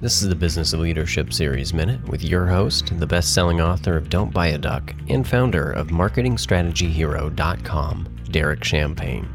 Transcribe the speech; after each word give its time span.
This 0.00 0.22
is 0.22 0.28
the 0.28 0.36
Business 0.36 0.72
of 0.72 0.78
Leadership 0.78 1.32
Series 1.32 1.74
Minute 1.74 2.08
with 2.08 2.22
your 2.22 2.46
host, 2.46 2.96
the 3.00 3.06
best 3.06 3.34
selling 3.34 3.60
author 3.60 3.96
of 3.96 4.08
Don't 4.08 4.32
Buy 4.32 4.46
a 4.46 4.56
Duck 4.56 4.94
and 5.08 5.26
founder 5.26 5.72
of 5.72 5.88
MarketingStrategyHero.com, 5.88 8.08
Derek 8.30 8.62
Champagne. 8.62 9.28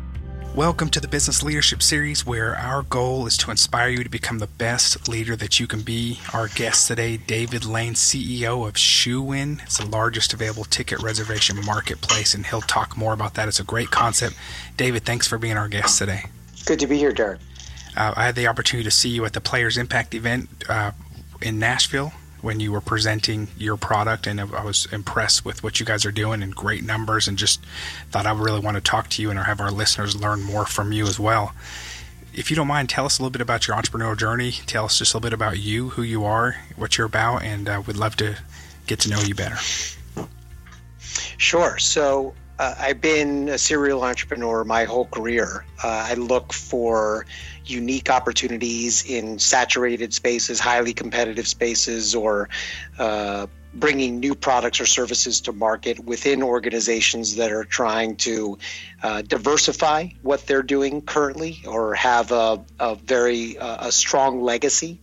Welcome 0.56 0.88
to 0.92 1.02
the 1.02 1.10
Business 1.10 1.44
Leadership 1.44 1.84
Series, 1.84 2.26
where 2.26 2.56
our 2.56 2.84
goal 2.84 3.28
is 3.28 3.36
to 3.40 3.52
inspire 3.52 3.90
you 3.90 4.06
to 4.06 4.10
become 4.10 4.40
the 4.40 4.48
best 4.48 5.10
leader 5.10 5.36
that 5.36 5.60
you 5.60 5.68
can 5.68 5.82
be. 5.82 6.22
Our 6.34 6.48
guest 6.48 6.88
today, 6.88 7.18
David 7.18 7.66
Lane, 7.66 7.96
CEO 7.96 8.66
of 8.66 8.76
ShoeIn. 8.76 9.62
It's 9.64 9.80
the 9.80 9.86
largest 9.86 10.34
available 10.34 10.64
ticket 10.64 11.04
reservation 11.04 11.60
marketplace, 11.66 12.34
and 12.34 12.46
he'll 12.46 12.62
talk 12.62 12.96
more 12.96 13.12
about 13.12 13.34
that. 13.34 13.50
It's 13.50 13.60
a 13.60 13.66
great 13.66 13.92
concept. 13.92 14.38
David, 14.78 15.04
thanks 15.04 15.28
for 15.28 15.38
being 15.38 15.58
our 15.58 15.68
guest 15.68 15.98
today. 15.98 16.28
Good 16.66 16.80
to 16.80 16.88
be 16.88 16.98
here, 16.98 17.12
Derek. 17.12 17.42
Uh, 17.96 18.14
I 18.16 18.26
had 18.26 18.36
the 18.36 18.48
opportunity 18.48 18.84
to 18.84 18.92
see 18.92 19.10
you 19.10 19.26
at 19.26 19.34
the 19.34 19.42
Players 19.42 19.78
Impact 19.78 20.16
event 20.16 20.50
uh, 20.68 20.92
in 21.42 21.60
Nashville 21.60 22.14
when 22.42 22.60
you 22.60 22.72
were 22.72 22.82
presenting 22.82 23.48
your 23.58 23.78
product, 23.78 24.28
and 24.28 24.42
I 24.42 24.64
was 24.64 24.86
impressed 24.92 25.46
with 25.46 25.64
what 25.64 25.80
you 25.80 25.86
guys 25.86 26.06
are 26.06 26.12
doing 26.12 26.44
and 26.44 26.54
great 26.54 26.84
numbers, 26.84 27.28
and 27.28 27.38
just 27.38 27.64
thought 28.12 28.26
I 28.26 28.34
really 28.34 28.60
want 28.60 28.76
to 28.76 28.82
talk 28.82 29.10
to 29.12 29.22
you 29.22 29.30
and 29.30 29.40
have 29.40 29.62
our 29.62 29.72
listeners 29.72 30.16
learn 30.16 30.42
more 30.42 30.66
from 30.66 30.92
you 30.92 31.08
as 31.08 31.18
well. 31.18 31.54
If 32.34 32.50
you 32.50 32.58
don't 32.58 32.68
mind, 32.68 32.90
tell 32.90 33.06
us 33.06 33.20
a 33.20 33.22
little 33.22 33.32
bit 33.32 33.42
about 33.42 33.68
your 33.68 33.78
entrepreneurial 33.78 34.18
journey. 34.18 34.52
Tell 34.52 34.86
us 34.86 34.98
just 34.98 35.14
a 35.14 35.18
little 35.18 35.30
bit 35.30 35.34
about 35.34 35.60
you, 35.60 35.90
who 35.90 36.02
you 36.02 36.26
are, 36.26 36.58
what 36.76 36.98
you're 36.98 37.08
about, 37.08 37.44
and 37.44 37.70
uh, 37.70 37.82
we'd 37.86 37.96
love 37.96 38.18
to 38.18 38.36
get 38.88 39.00
to 39.02 39.10
know 39.10 39.22
you 39.22 39.36
better. 39.36 39.58
Sure. 41.38 41.78
So 41.78 42.34
uh, 42.60 42.76
I've 42.80 43.02
been 43.02 43.50
a 43.50 43.58
serial 43.58 44.04
entrepreneur 44.04 44.64
my 44.64 44.84
whole 44.84 45.06
career. 45.06 45.66
Uh, 45.84 46.08
I 46.10 46.14
look 46.14 46.54
for 46.54 47.26
unique 47.66 48.10
opportunities 48.10 49.06
in 49.06 49.40
saturated 49.40 50.14
spaces, 50.14 50.60
highly 50.60 50.94
competitive 50.94 51.48
spaces, 51.48 52.14
or 52.14 52.50
uh, 53.00 53.48
bringing 53.74 54.20
new 54.20 54.36
products 54.36 54.80
or 54.80 54.86
services 54.86 55.42
to 55.42 55.52
market 55.52 56.00
within 56.06 56.44
organizations 56.44 57.36
that 57.38 57.52
are 57.52 57.64
trying 57.64 58.16
to 58.18 58.58
uh, 59.02 59.24
diversify 59.24 60.08
what 60.22 60.46
they're 60.46 60.62
doing 60.62 61.02
currently 61.02 61.62
or 61.68 61.96
have 61.96 62.32
a, 62.32 62.64
a 62.80 62.96
very 62.96 63.58
a 63.60 63.92
strong 63.92 64.44
legacy 64.44 65.02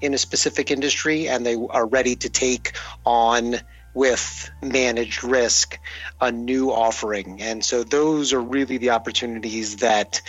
in 0.00 0.14
a 0.14 0.18
specific 0.18 0.70
industry 0.70 1.28
and 1.28 1.44
they 1.44 1.56
are 1.70 1.86
ready 1.86 2.16
to 2.16 2.30
take 2.30 2.76
on 3.04 3.56
with 3.94 4.50
managed 4.62 5.24
risk 5.24 5.78
a 6.20 6.30
new 6.30 6.70
offering 6.70 7.40
and 7.40 7.64
so 7.64 7.82
those 7.82 8.32
are 8.32 8.40
really 8.40 8.76
the 8.78 8.90
opportunities 8.90 9.76
that 9.76 10.20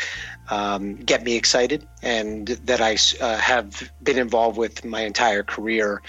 um, 0.49 0.95
get 0.95 1.23
me 1.23 1.35
excited 1.35 1.87
and 2.01 2.47
that 2.47 2.81
I 2.81 2.97
uh, 3.21 3.37
have 3.37 3.91
been 4.01 4.17
involved 4.17 4.57
with 4.57 4.83
my 4.83 5.01
entire 5.01 5.43
career. 5.43 6.01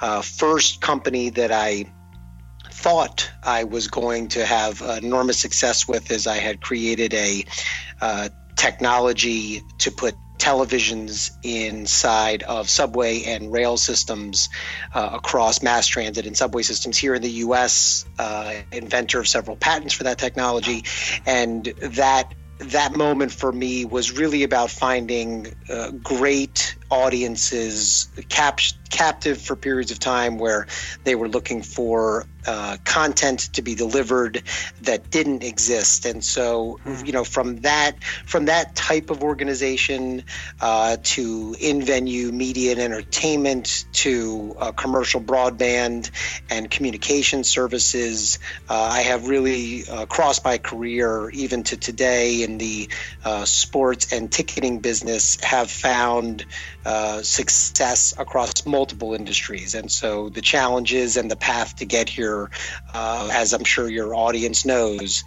Uh, 0.00 0.22
first 0.22 0.80
company 0.80 1.30
that 1.30 1.50
I 1.50 1.92
thought 2.70 3.28
I 3.42 3.64
was 3.64 3.88
going 3.88 4.28
to 4.28 4.46
have 4.46 4.80
enormous 4.82 5.38
success 5.38 5.88
with 5.88 6.10
is 6.10 6.26
I 6.26 6.36
had 6.36 6.60
created 6.60 7.12
a 7.14 7.44
uh, 8.00 8.28
technology 8.56 9.62
to 9.78 9.90
put 9.90 10.14
televisions 10.48 11.30
inside 11.42 12.42
of 12.44 12.70
subway 12.70 13.22
and 13.24 13.52
rail 13.52 13.76
systems 13.76 14.48
uh, 14.94 15.10
across 15.12 15.62
mass 15.62 15.86
transit 15.86 16.26
and 16.26 16.36
subway 16.36 16.62
systems 16.62 16.96
here 16.96 17.14
in 17.14 17.20
the 17.20 17.30
US, 17.46 18.06
uh, 18.18 18.54
inventor 18.72 19.20
of 19.20 19.28
several 19.28 19.56
patents 19.56 19.92
for 19.92 20.04
that 20.04 20.18
technology. 20.18 20.84
And 21.26 21.66
that 21.82 22.34
that 22.60 22.96
moment 22.96 23.30
for 23.30 23.52
me 23.52 23.84
was 23.84 24.18
really 24.18 24.42
about 24.42 24.70
finding 24.70 25.54
uh, 25.68 25.90
great 25.90 26.77
audiences 26.90 28.08
cap- 28.28 28.60
captive 28.90 29.40
for 29.40 29.56
periods 29.56 29.90
of 29.90 29.98
time 29.98 30.38
where 30.38 30.66
they 31.04 31.14
were 31.14 31.28
looking 31.28 31.62
for 31.62 32.26
uh, 32.46 32.78
content 32.84 33.40
to 33.52 33.62
be 33.62 33.74
delivered 33.74 34.42
that 34.82 35.10
didn't 35.10 35.42
exist 35.42 36.06
and 36.06 36.24
so 36.24 36.78
hmm. 36.82 37.04
you 37.04 37.12
know 37.12 37.24
from 37.24 37.56
that 37.56 38.02
from 38.24 38.46
that 38.46 38.74
type 38.74 39.10
of 39.10 39.22
organization 39.22 40.24
uh, 40.60 40.96
to 41.02 41.54
in 41.60 41.82
venue 41.82 42.32
media 42.32 42.72
and 42.72 42.80
entertainment 42.80 43.84
to 43.92 44.56
uh, 44.58 44.72
commercial 44.72 45.20
broadband 45.20 46.10
and 46.48 46.70
communication 46.70 47.44
services 47.44 48.38
uh, 48.70 48.74
I 48.74 49.02
have 49.02 49.28
really 49.28 49.86
uh, 49.86 50.06
crossed 50.06 50.44
my 50.44 50.56
career 50.56 51.28
even 51.30 51.64
to 51.64 51.76
today 51.76 52.42
in 52.42 52.56
the 52.56 52.88
uh, 53.24 53.44
sports 53.44 54.12
and 54.12 54.32
ticketing 54.32 54.78
business 54.78 55.38
have 55.44 55.70
found 55.70 56.46
uh, 56.84 57.22
success 57.22 58.14
across 58.18 58.64
multiple 58.66 59.14
industries. 59.14 59.74
And 59.74 59.90
so 59.90 60.28
the 60.28 60.40
challenges 60.40 61.16
and 61.16 61.30
the 61.30 61.36
path 61.36 61.76
to 61.76 61.84
get 61.84 62.08
here, 62.08 62.50
uh, 62.94 63.28
as 63.32 63.52
I'm 63.52 63.64
sure 63.64 63.88
your 63.88 64.14
audience 64.14 64.64
knows, 64.64 65.24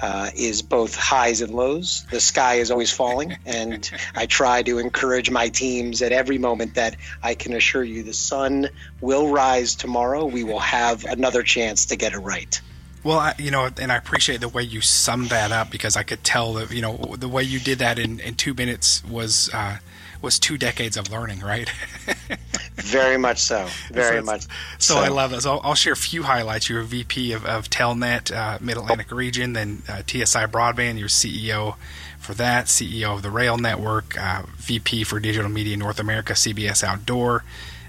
uh, 0.00 0.30
is 0.34 0.62
both 0.62 0.96
highs 0.96 1.40
and 1.40 1.52
lows. 1.52 2.06
The 2.10 2.20
sky 2.20 2.56
is 2.56 2.70
always 2.70 2.92
falling, 2.92 3.36
and 3.44 3.88
I 4.14 4.26
try 4.26 4.62
to 4.62 4.78
encourage 4.78 5.30
my 5.30 5.48
teams 5.48 6.02
at 6.02 6.12
every 6.12 6.38
moment 6.38 6.74
that 6.74 6.96
I 7.22 7.34
can 7.34 7.54
assure 7.54 7.84
you 7.84 8.02
the 8.02 8.14
sun 8.14 8.68
will 9.00 9.28
rise 9.28 9.76
tomorrow. 9.76 10.26
We 10.26 10.44
will 10.44 10.60
have 10.60 11.04
another 11.04 11.42
chance 11.42 11.86
to 11.86 11.96
get 11.96 12.12
it 12.12 12.18
right. 12.18 12.60
Well, 13.04 13.18
I, 13.18 13.34
you 13.38 13.50
know, 13.50 13.68
and 13.78 13.92
I 13.92 13.96
appreciate 13.96 14.40
the 14.40 14.48
way 14.48 14.62
you 14.62 14.80
summed 14.80 15.28
that 15.28 15.52
up 15.52 15.70
because 15.70 15.94
I 15.94 16.02
could 16.02 16.24
tell 16.24 16.54
that, 16.54 16.70
you 16.72 16.80
know, 16.80 16.96
the 17.18 17.28
way 17.28 17.42
you 17.42 17.60
did 17.60 17.78
that 17.78 17.98
in, 17.98 18.18
in 18.18 18.34
two 18.34 18.54
minutes 18.54 19.04
was 19.04 19.50
uh, 19.52 19.76
was 20.22 20.38
two 20.38 20.56
decades 20.56 20.96
of 20.96 21.12
learning, 21.12 21.40
right? 21.40 21.70
Very 22.76 23.18
much 23.18 23.38
so. 23.38 23.68
Very 23.92 24.20
so 24.20 24.24
much. 24.24 24.42
So, 24.78 24.94
so, 24.94 24.96
I 24.96 25.08
love 25.08 25.30
that. 25.32 25.42
So 25.42 25.52
I'll, 25.52 25.60
I'll, 25.62 25.74
share 25.74 25.92
a 25.92 25.96
few 25.96 26.22
highlights. 26.22 26.68
You're 26.68 26.80
a 26.80 26.84
VP 26.84 27.32
of, 27.32 27.44
of 27.44 27.68
Telnet, 27.68 28.34
uh, 28.34 28.58
Mid 28.60 28.78
Atlantic 28.78 29.12
region, 29.12 29.52
then 29.52 29.82
uh, 29.86 30.02
TSI 30.06 30.46
Broadband. 30.46 30.98
You're 30.98 31.08
CEO 31.08 31.76
for 32.18 32.32
that, 32.34 32.66
CEO 32.66 33.14
of 33.14 33.22
the 33.22 33.30
Rail 33.30 33.58
Network, 33.58 34.18
uh, 34.18 34.42
VP 34.56 35.04
for 35.04 35.20
Digital 35.20 35.50
Media 35.50 35.76
North 35.76 36.00
America, 36.00 36.32
CBS 36.32 36.82
Outdoor, 36.82 37.44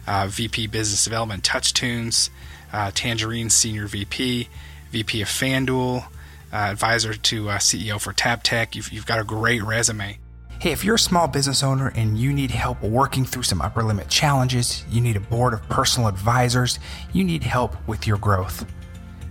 uh, 0.05 0.27
VP 0.29 0.67
Business 0.67 1.05
Development, 1.05 1.41
TouchTunes, 1.41 2.29
uh, 2.73 2.91
Tangerine 2.93 3.49
Senior 3.49 3.87
VP, 3.87 4.49
VP 4.95 5.23
of 5.23 5.28
FanDuel, 5.28 6.06
uh, 6.06 6.07
advisor 6.56 7.13
to 7.13 7.45
CEO 7.45 8.00
for 8.00 8.13
TapTech. 8.13 8.75
You've, 8.75 8.94
you've 8.94 9.06
got 9.06 9.19
a 9.19 9.25
great 9.25 9.61
resume. 9.61 10.19
Hey, 10.57 10.72
if 10.72 10.85
you're 10.85 10.95
a 10.95 11.00
small 11.00 11.28
business 11.28 11.63
owner 11.63 11.91
and 11.95 12.17
you 12.17 12.31
need 12.31 12.50
help 12.50 12.81
working 12.81 13.25
through 13.25 13.44
some 13.44 13.61
upper 13.61 13.84
limit 13.84 14.07
challenges, 14.07 14.85
you 14.89 15.01
need 15.01 15.17
a 15.17 15.19
board 15.19 15.53
of 15.53 15.67
personal 15.67 16.07
advisors, 16.07 16.79
you 17.11 17.25
need 17.25 17.44
help 17.44 17.75
with 17.89 18.07
your 18.07 18.17
growth, 18.17 18.66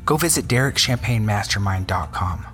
go 0.04 0.18
visit 0.18 0.48
DerekChampagneMastermind.com. 0.48 2.53